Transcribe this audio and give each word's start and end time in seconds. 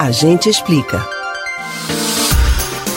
A 0.00 0.10
gente 0.10 0.48
explica. 0.48 1.06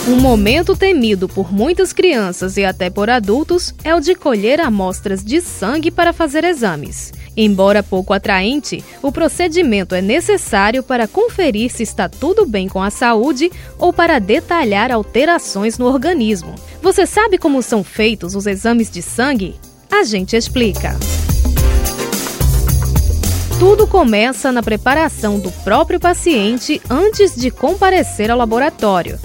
Um 0.08 0.16
momento 0.16 0.74
temido 0.74 1.28
por 1.28 1.52
muitas 1.52 1.92
crianças 1.92 2.56
e 2.56 2.64
até 2.64 2.88
por 2.88 3.10
adultos 3.10 3.74
é 3.84 3.94
o 3.94 4.00
de 4.00 4.14
colher 4.14 4.58
amostras 4.58 5.22
de 5.22 5.42
sangue 5.42 5.90
para 5.90 6.14
fazer 6.14 6.44
exames. 6.44 7.12
Embora 7.36 7.82
pouco 7.82 8.14
atraente, 8.14 8.82
o 9.02 9.12
procedimento 9.12 9.94
é 9.94 10.00
necessário 10.00 10.82
para 10.82 11.06
conferir 11.06 11.70
se 11.70 11.82
está 11.82 12.08
tudo 12.08 12.46
bem 12.46 12.68
com 12.68 12.82
a 12.82 12.88
saúde 12.88 13.52
ou 13.78 13.92
para 13.92 14.18
detalhar 14.18 14.90
alterações 14.90 15.76
no 15.76 15.84
organismo. 15.84 16.54
Você 16.80 17.04
sabe 17.04 17.36
como 17.36 17.60
são 17.60 17.84
feitos 17.84 18.34
os 18.34 18.46
exames 18.46 18.90
de 18.90 19.02
sangue? 19.02 19.56
A 19.92 20.04
gente 20.04 20.34
explica. 20.34 20.96
Tudo 23.66 23.86
começa 23.86 24.52
na 24.52 24.62
preparação 24.62 25.40
do 25.40 25.50
próprio 25.50 25.98
paciente 25.98 26.82
antes 26.90 27.34
de 27.34 27.50
comparecer 27.50 28.30
ao 28.30 28.36
laboratório. 28.36 29.18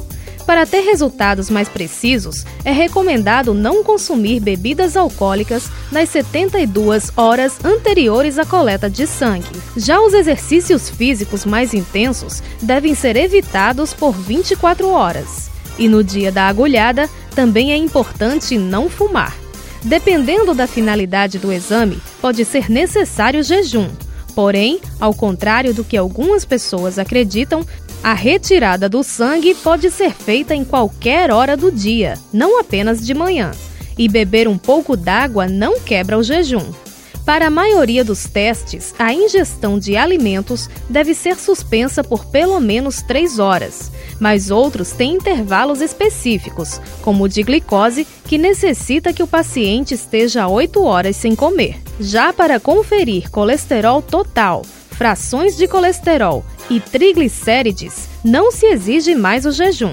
Para 0.45 0.65
ter 0.65 0.79
resultados 0.79 1.49
mais 1.49 1.67
precisos, 1.67 2.45
é 2.63 2.71
recomendado 2.71 3.53
não 3.53 3.83
consumir 3.83 4.39
bebidas 4.39 4.95
alcoólicas 4.95 5.69
nas 5.91 6.07
72 6.07 7.11
horas 7.17 7.57
anteriores 7.65 8.39
à 8.39 8.45
coleta 8.45 8.89
de 8.89 9.05
sangue. 9.05 9.61
Já 9.75 9.99
os 9.99 10.13
exercícios 10.13 10.89
físicos 10.89 11.43
mais 11.43 11.73
intensos 11.73 12.41
devem 12.61 12.95
ser 12.95 13.17
evitados 13.17 13.93
por 13.93 14.13
24 14.13 14.89
horas. 14.89 15.51
E 15.77 15.89
no 15.89 16.01
dia 16.01 16.31
da 16.31 16.47
agulhada, 16.47 17.09
também 17.35 17.73
é 17.73 17.75
importante 17.75 18.57
não 18.57 18.89
fumar. 18.89 19.35
Dependendo 19.83 20.53
da 20.53 20.65
finalidade 20.65 21.37
do 21.37 21.51
exame, 21.51 22.01
pode 22.21 22.45
ser 22.45 22.71
necessário 22.71 23.43
jejum. 23.43 23.89
Porém, 24.35 24.79
ao 24.99 25.13
contrário 25.13 25.73
do 25.73 25.83
que 25.83 25.97
algumas 25.97 26.45
pessoas 26.45 26.97
acreditam, 26.97 27.65
a 28.03 28.13
retirada 28.13 28.87
do 28.87 29.03
sangue 29.03 29.53
pode 29.55 29.91
ser 29.91 30.11
feita 30.11 30.55
em 30.55 30.63
qualquer 30.63 31.31
hora 31.31 31.57
do 31.57 31.71
dia, 31.71 32.17
não 32.31 32.59
apenas 32.59 33.05
de 33.05 33.13
manhã. 33.13 33.51
E 33.97 34.07
beber 34.07 34.47
um 34.47 34.57
pouco 34.57 34.95
d'água 34.95 35.47
não 35.47 35.81
quebra 35.81 36.17
o 36.17 36.23
jejum. 36.23 36.71
Para 37.25 37.47
a 37.47 37.51
maioria 37.51 38.03
dos 38.03 38.23
testes, 38.23 38.95
a 38.97 39.13
ingestão 39.13 39.77
de 39.77 39.95
alimentos 39.95 40.69
deve 40.89 41.13
ser 41.13 41.35
suspensa 41.35 42.03
por 42.03 42.25
pelo 42.25 42.59
menos 42.59 43.01
3 43.03 43.37
horas, 43.37 43.91
mas 44.19 44.49
outros 44.49 44.93
têm 44.93 45.13
intervalos 45.13 45.81
específicos, 45.81 46.81
como 47.03 47.25
o 47.25 47.29
de 47.29 47.43
glicose, 47.43 48.07
que 48.25 48.37
necessita 48.37 49.13
que 49.13 49.21
o 49.21 49.27
paciente 49.27 49.93
esteja 49.93 50.47
8 50.47 50.81
horas 50.81 51.17
sem 51.17 51.35
comer. 51.35 51.79
Já 51.99 52.31
para 52.31 52.61
conferir 52.61 53.29
colesterol 53.29 54.01
total, 54.01 54.63
frações 54.91 55.57
de 55.57 55.67
colesterol 55.67 56.45
e 56.69 56.79
triglicérides, 56.79 58.07
não 58.23 58.51
se 58.51 58.67
exige 58.67 59.15
mais 59.15 59.45
o 59.45 59.51
jejum. 59.51 59.91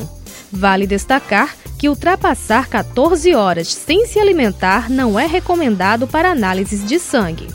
Vale 0.53 0.87
destacar 0.87 1.57
que 1.77 1.89
ultrapassar 1.89 2.69
14 2.69 3.35
horas 3.35 3.69
sem 3.75 4.07
se 4.07 4.21
alimentar 4.21 4.89
não 4.89 5.19
é 5.19 5.27
recomendado 5.27 6.07
para 6.07 6.31
análises 6.31 6.85
de 6.87 7.01
sangue. 7.01 7.49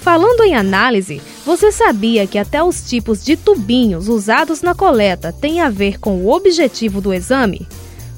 Falando 0.00 0.42
em 0.42 0.54
análise, 0.54 1.22
você 1.46 1.72
sabia 1.72 2.26
que 2.26 2.36
até 2.36 2.62
os 2.62 2.86
tipos 2.86 3.24
de 3.24 3.38
tubinhos 3.38 4.06
usados 4.06 4.60
na 4.60 4.74
coleta 4.74 5.32
têm 5.32 5.62
a 5.62 5.70
ver 5.70 5.98
com 5.98 6.18
o 6.18 6.30
objetivo 6.30 7.00
do 7.00 7.14
exame? 7.14 7.66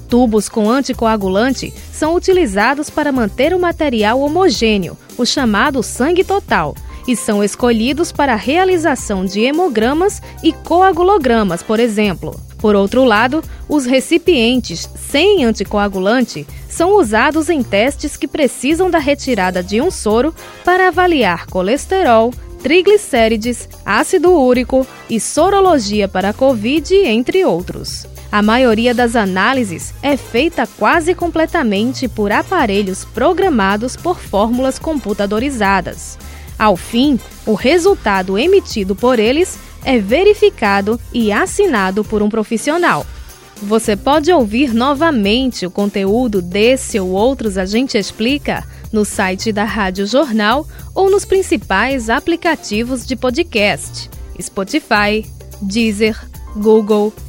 Tubos 0.07 0.47
com 0.47 0.69
anticoagulante 0.69 1.73
são 1.91 2.15
utilizados 2.15 2.89
para 2.89 3.11
manter 3.11 3.53
o 3.53 3.59
material 3.59 4.21
homogêneo, 4.21 4.97
o 5.17 5.25
chamado 5.25 5.83
sangue 5.83 6.23
total, 6.23 6.75
e 7.07 7.15
são 7.15 7.43
escolhidos 7.43 8.11
para 8.11 8.33
a 8.33 8.37
realização 8.37 9.25
de 9.25 9.41
hemogramas 9.41 10.21
e 10.43 10.51
coagulogramas, 10.51 11.63
por 11.63 11.79
exemplo. 11.79 12.39
Por 12.57 12.75
outro 12.75 13.03
lado, 13.03 13.43
os 13.69 13.85
recipientes 13.85 14.89
sem 14.95 15.45
anticoagulante 15.45 16.45
são 16.67 16.97
usados 16.97 17.49
em 17.49 17.61
testes 17.61 18.17
que 18.17 18.27
precisam 18.27 18.89
da 18.89 18.99
retirada 18.99 19.61
de 19.61 19.79
um 19.79 19.91
soro 19.91 20.33
para 20.65 20.87
avaliar 20.87 21.45
colesterol, 21.47 22.33
triglicérides, 22.61 23.69
ácido 23.85 24.31
úrico 24.31 24.85
e 25.09 25.19
sorologia 25.19 26.07
para 26.07 26.29
a 26.29 26.33
Covid, 26.33 26.93
entre 26.95 27.45
outros. 27.45 28.07
A 28.31 28.41
maioria 28.41 28.93
das 28.93 29.15
análises 29.15 29.93
é 30.01 30.17
feita 30.17 30.67
quase 30.67 31.15
completamente 31.15 32.07
por 32.07 32.31
aparelhos 32.31 33.05
programados 33.05 33.95
por 33.95 34.19
fórmulas 34.19 34.77
computadorizadas. 34.77 36.17
Ao 36.59 36.75
fim, 36.75 37.19
o 37.45 37.53
resultado 37.53 38.37
emitido 38.37 38.95
por 38.95 39.17
eles 39.17 39.57
é 39.83 39.99
verificado 39.99 40.99
e 41.13 41.31
assinado 41.31 42.03
por 42.03 42.21
um 42.21 42.29
profissional. 42.29 43.05
Você 43.61 43.95
pode 43.95 44.31
ouvir 44.31 44.73
novamente 44.73 45.65
o 45.65 45.71
conteúdo 45.71 46.41
desse 46.41 46.99
ou 46.99 47.09
outros 47.09 47.57
A 47.57 47.65
Gente 47.65 47.97
Explica 47.97 48.63
no 48.91 49.05
site 49.05 49.51
da 49.51 49.63
Rádio 49.63 50.05
Jornal 50.05 50.67
ou 50.93 51.09
nos 51.09 51.25
principais 51.25 52.09
aplicativos 52.09 53.05
de 53.05 53.15
podcast: 53.15 54.09
Spotify, 54.39 55.25
Deezer, 55.61 56.19
Google 56.55 57.13